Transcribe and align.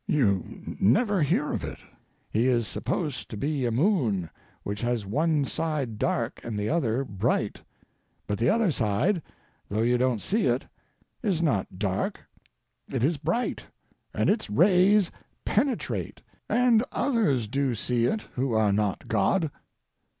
You 0.07 0.75
never 0.79 1.21
hear 1.21 1.53
of 1.53 1.63
it. 1.63 1.77
He 2.31 2.47
is 2.47 2.65
supposed 2.65 3.29
to 3.29 3.37
be 3.37 3.67
a 3.67 3.71
moon 3.71 4.31
which 4.63 4.81
has 4.81 5.05
one 5.05 5.45
side 5.45 5.99
dark 5.99 6.41
and 6.43 6.57
the 6.57 6.69
other 6.69 7.03
bright. 7.03 7.61
But 8.25 8.39
the 8.39 8.49
other 8.49 8.71
side, 8.71 9.21
though 9.69 9.83
you 9.83 9.99
don't 9.99 10.19
see 10.19 10.47
it, 10.47 10.65
is 11.21 11.43
not 11.43 11.77
dark; 11.77 12.19
it 12.91 13.03
is 13.03 13.17
bright, 13.17 13.63
and 14.11 14.27
its 14.27 14.49
rays 14.49 15.11
penetrate, 15.45 16.23
and 16.49 16.83
others 16.91 17.47
do 17.47 17.75
see 17.75 18.05
it 18.05 18.21
who 18.33 18.53
are 18.53 18.73
not 18.73 19.07
God. 19.07 19.51